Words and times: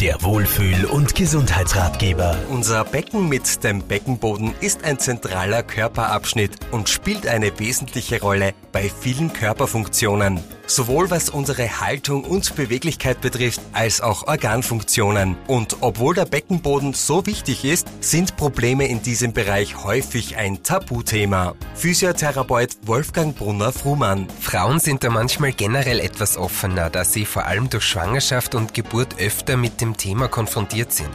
Der 0.00 0.22
Wohlfühl- 0.22 0.84
und 0.84 1.16
Gesundheitsratgeber. 1.16 2.36
Unser 2.50 2.84
Becken 2.84 3.28
mit 3.28 3.64
dem 3.64 3.82
Beckenboden 3.82 4.54
ist 4.60 4.84
ein 4.84 5.00
zentraler 5.00 5.64
Körperabschnitt 5.64 6.52
und 6.70 6.88
spielt 6.88 7.26
eine 7.26 7.58
wesentliche 7.58 8.20
Rolle 8.20 8.54
bei 8.70 8.88
vielen 9.00 9.32
Körperfunktionen 9.32 10.38
sowohl 10.68 11.10
was 11.10 11.30
unsere 11.30 11.80
Haltung 11.80 12.24
und 12.24 12.54
Beweglichkeit 12.54 13.20
betrifft, 13.20 13.60
als 13.72 14.00
auch 14.00 14.26
Organfunktionen. 14.26 15.36
Und 15.46 15.78
obwohl 15.80 16.14
der 16.14 16.26
Beckenboden 16.26 16.92
so 16.92 17.26
wichtig 17.26 17.64
ist, 17.64 17.88
sind 18.00 18.36
Probleme 18.36 18.86
in 18.86 19.02
diesem 19.02 19.32
Bereich 19.32 19.82
häufig 19.82 20.36
ein 20.36 20.62
Tabuthema. 20.62 21.54
Physiotherapeut 21.74 22.76
Wolfgang 22.82 23.34
Brunner-Frumann. 23.36 24.28
Frauen 24.40 24.78
sind 24.78 25.04
da 25.04 25.10
manchmal 25.10 25.52
generell 25.52 26.00
etwas 26.00 26.36
offener, 26.36 26.90
da 26.90 27.04
sie 27.04 27.24
vor 27.24 27.46
allem 27.46 27.70
durch 27.70 27.84
Schwangerschaft 27.84 28.54
und 28.54 28.74
Geburt 28.74 29.18
öfter 29.18 29.56
mit 29.56 29.80
dem 29.80 29.87
Thema 29.96 30.28
konfrontiert 30.28 30.92
sind. 30.92 31.10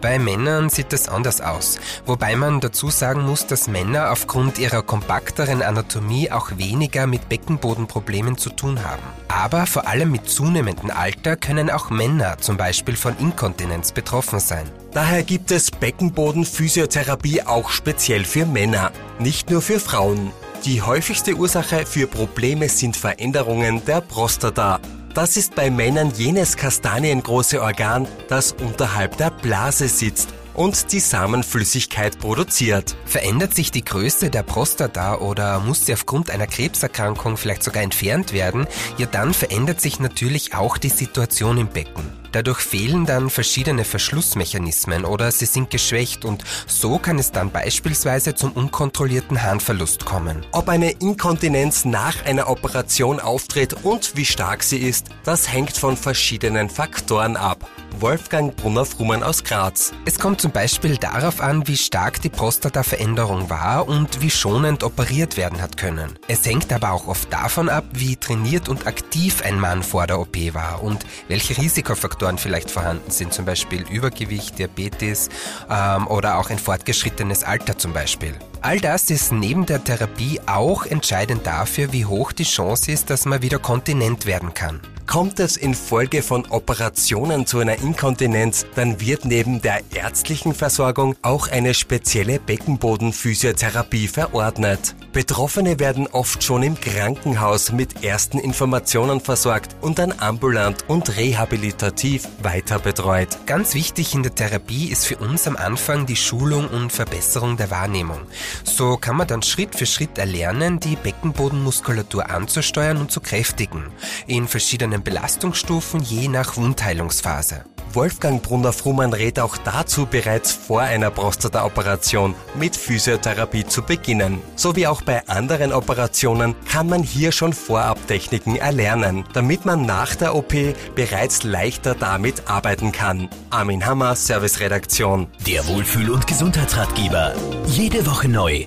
Bei 0.00 0.18
Männern 0.18 0.70
sieht 0.70 0.92
das 0.92 1.08
anders 1.08 1.40
aus, 1.40 1.78
wobei 2.06 2.36
man 2.36 2.60
dazu 2.60 2.90
sagen 2.90 3.22
muss, 3.22 3.46
dass 3.46 3.68
Männer 3.68 4.10
aufgrund 4.10 4.58
ihrer 4.58 4.82
kompakteren 4.82 5.62
Anatomie 5.62 6.30
auch 6.30 6.56
weniger 6.56 7.06
mit 7.06 7.28
Beckenbodenproblemen 7.28 8.36
zu 8.36 8.50
tun 8.50 8.84
haben. 8.84 9.02
Aber 9.28 9.66
vor 9.66 9.86
allem 9.86 10.10
mit 10.10 10.28
zunehmendem 10.28 10.90
Alter 10.90 11.36
können 11.36 11.70
auch 11.70 11.90
Männer 11.90 12.38
zum 12.38 12.56
Beispiel 12.56 12.96
von 12.96 13.16
Inkontinenz 13.18 13.92
betroffen 13.92 14.40
sein. 14.40 14.68
Daher 14.92 15.22
gibt 15.22 15.50
es 15.50 15.70
Beckenbodenphysiotherapie 15.70 17.42
auch 17.42 17.70
speziell 17.70 18.24
für 18.24 18.46
Männer, 18.46 18.92
nicht 19.18 19.50
nur 19.50 19.62
für 19.62 19.80
Frauen. 19.80 20.32
Die 20.64 20.82
häufigste 20.82 21.34
Ursache 21.34 21.86
für 21.86 22.06
Probleme 22.06 22.68
sind 22.68 22.96
Veränderungen 22.96 23.84
der 23.84 24.00
Prostata. 24.00 24.80
Das 25.18 25.36
ist 25.36 25.56
bei 25.56 25.68
Männern 25.68 26.12
jenes 26.14 26.56
kastaniengroße 26.56 27.60
Organ, 27.60 28.06
das 28.28 28.52
unterhalb 28.52 29.16
der 29.16 29.32
Blase 29.32 29.88
sitzt 29.88 30.32
und 30.54 30.92
die 30.92 31.00
Samenflüssigkeit 31.00 32.20
produziert. 32.20 32.94
Verändert 33.04 33.52
sich 33.52 33.72
die 33.72 33.84
Größe 33.84 34.30
der 34.30 34.44
Prostata 34.44 35.16
oder 35.16 35.58
muss 35.58 35.86
sie 35.86 35.94
aufgrund 35.94 36.30
einer 36.30 36.46
Krebserkrankung 36.46 37.36
vielleicht 37.36 37.64
sogar 37.64 37.82
entfernt 37.82 38.32
werden, 38.32 38.68
ja 38.96 39.06
dann 39.06 39.34
verändert 39.34 39.80
sich 39.80 39.98
natürlich 39.98 40.54
auch 40.54 40.78
die 40.78 40.88
Situation 40.88 41.58
im 41.58 41.66
Becken. 41.66 42.17
Dadurch 42.32 42.60
fehlen 42.60 43.06
dann 43.06 43.30
verschiedene 43.30 43.84
Verschlussmechanismen 43.84 45.04
oder 45.04 45.30
sie 45.32 45.46
sind 45.46 45.70
geschwächt 45.70 46.24
und 46.24 46.44
so 46.66 46.98
kann 46.98 47.18
es 47.18 47.32
dann 47.32 47.50
beispielsweise 47.50 48.34
zum 48.34 48.52
unkontrollierten 48.52 49.42
Harnverlust 49.42 50.04
kommen. 50.04 50.44
Ob 50.52 50.68
eine 50.68 50.90
Inkontinenz 50.90 51.84
nach 51.84 52.24
einer 52.24 52.48
Operation 52.48 53.20
auftritt 53.20 53.84
und 53.84 54.16
wie 54.16 54.24
stark 54.24 54.62
sie 54.62 54.78
ist, 54.78 55.06
das 55.24 55.52
hängt 55.52 55.76
von 55.76 55.96
verschiedenen 55.96 56.70
Faktoren 56.70 57.36
ab. 57.36 57.68
Wolfgang 57.98 58.54
Brunner-Frumann 58.56 59.22
aus 59.22 59.44
Graz. 59.44 59.92
Es 60.04 60.18
kommt 60.18 60.40
zum 60.40 60.52
Beispiel 60.52 60.96
darauf 60.96 61.40
an, 61.40 61.66
wie 61.66 61.76
stark 61.76 62.20
die 62.22 62.28
Prostata-Veränderung 62.28 63.50
war 63.50 63.88
und 63.88 64.20
wie 64.20 64.30
schonend 64.30 64.84
operiert 64.84 65.36
werden 65.36 65.60
hat 65.60 65.76
können. 65.76 66.18
Es 66.28 66.46
hängt 66.46 66.72
aber 66.72 66.92
auch 66.92 67.08
oft 67.08 67.32
davon 67.32 67.68
ab, 67.68 67.84
wie 67.92 68.16
trainiert 68.16 68.68
und 68.68 68.86
aktiv 68.86 69.42
ein 69.42 69.58
Mann 69.58 69.82
vor 69.82 70.06
der 70.06 70.20
OP 70.20 70.36
war 70.54 70.82
und 70.82 71.04
welche 71.28 71.56
Risikofaktoren 71.56 72.38
vielleicht 72.38 72.70
vorhanden 72.70 73.10
sind, 73.10 73.32
zum 73.32 73.44
Beispiel 73.44 73.84
Übergewicht, 73.90 74.58
Diabetes 74.58 75.28
ähm, 75.70 76.06
oder 76.06 76.38
auch 76.38 76.50
ein 76.50 76.58
fortgeschrittenes 76.58 77.44
Alter 77.44 77.78
zum 77.78 77.92
Beispiel. 77.92 78.34
All 78.60 78.80
das 78.80 79.08
ist 79.10 79.30
neben 79.30 79.66
der 79.66 79.84
Therapie 79.84 80.40
auch 80.46 80.84
entscheidend 80.84 81.46
dafür, 81.46 81.92
wie 81.92 82.04
hoch 82.04 82.32
die 82.32 82.44
Chance 82.44 82.90
ist, 82.90 83.08
dass 83.08 83.24
man 83.24 83.40
wieder 83.40 83.60
kontinent 83.60 84.26
werden 84.26 84.52
kann. 84.52 84.80
Kommt 85.06 85.38
es 85.38 85.56
infolge 85.56 86.22
von 86.22 86.44
Operationen 86.50 87.46
zu 87.46 87.60
einer 87.60 87.78
Inkontinenz, 87.78 88.66
dann 88.74 89.00
wird 89.00 89.24
neben 89.24 89.62
der 89.62 89.80
ärztlichen 89.94 90.54
Versorgung 90.54 91.14
auch 91.22 91.48
eine 91.48 91.72
spezielle 91.72 92.40
Beckenbodenphysiotherapie 92.40 94.08
verordnet. 94.08 94.94
Betroffene 95.12 95.78
werden 95.80 96.06
oft 96.06 96.44
schon 96.44 96.62
im 96.62 96.78
Krankenhaus 96.78 97.72
mit 97.72 98.04
ersten 98.04 98.38
Informationen 98.38 99.20
versorgt 99.20 99.74
und 99.80 99.98
dann 99.98 100.12
ambulant 100.18 100.84
und 100.86 101.16
rehabilitativ 101.16 102.28
weiter 102.42 102.78
betreut. 102.78 103.28
Ganz 103.46 103.74
wichtig 103.74 104.14
in 104.14 104.22
der 104.22 104.34
Therapie 104.34 104.88
ist 104.88 105.06
für 105.06 105.16
uns 105.16 105.46
am 105.46 105.56
Anfang 105.56 106.06
die 106.06 106.16
Schulung 106.16 106.68
und 106.68 106.92
Verbesserung 106.92 107.56
der 107.56 107.70
Wahrnehmung. 107.70 108.20
So 108.64 108.96
kann 108.96 109.16
man 109.16 109.26
dann 109.26 109.42
Schritt 109.42 109.74
für 109.74 109.86
Schritt 109.86 110.18
erlernen, 110.18 110.78
die 110.78 110.96
Beckenbodenmuskulatur 110.96 112.30
anzusteuern 112.30 112.98
und 112.98 113.10
zu 113.10 113.20
kräftigen. 113.20 113.86
In 114.26 114.46
verschiedenen 114.46 115.02
Belastungsstufen 115.02 116.00
je 116.00 116.28
nach 116.28 116.56
Wundheilungsphase. 116.56 117.64
Wolfgang 117.98 118.40
Brunner-Frumann 118.40 119.12
rät 119.12 119.40
auch 119.40 119.56
dazu, 119.56 120.06
bereits 120.06 120.52
vor 120.52 120.82
einer 120.82 121.10
Prostata-Operation 121.10 122.36
mit 122.54 122.76
Physiotherapie 122.76 123.66
zu 123.66 123.82
beginnen. 123.82 124.38
So 124.54 124.76
wie 124.76 124.86
auch 124.86 125.02
bei 125.02 125.26
anderen 125.26 125.72
Operationen 125.72 126.54
kann 126.64 126.88
man 126.88 127.02
hier 127.02 127.32
schon 127.32 127.52
Vorabtechniken 127.52 128.54
erlernen, 128.54 129.24
damit 129.32 129.64
man 129.64 129.84
nach 129.84 130.14
der 130.14 130.36
OP 130.36 130.54
bereits 130.94 131.42
leichter 131.42 131.96
damit 131.96 132.48
arbeiten 132.48 132.92
kann. 132.92 133.28
Armin 133.50 133.84
Hammer, 133.84 134.14
Serviceredaktion. 134.14 135.26
Der 135.44 135.66
Wohlfühl- 135.66 136.10
und 136.10 136.28
Gesundheitsratgeber. 136.28 137.34
Jede 137.66 138.06
Woche 138.06 138.28
neu 138.28 138.66